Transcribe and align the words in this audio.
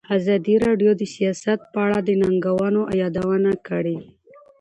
ازادي 0.17 0.55
راډیو 0.65 0.91
د 0.97 1.03
سیاست 1.15 1.59
په 1.71 1.77
اړه 1.85 1.97
د 2.07 2.09
ننګونو 2.21 2.81
یادونه 3.01 3.51
کړې. 3.67 3.97